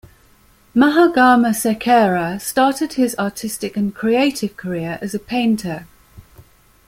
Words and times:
Mahagama 0.75 1.53
Sekera 1.53 2.41
started 2.41 2.93
his 2.93 3.15
artistic 3.19 3.77
and 3.77 3.93
creative 3.93 4.57
career 4.57 4.97
as 4.99 5.13
a 5.13 5.19
painter. 5.19 5.85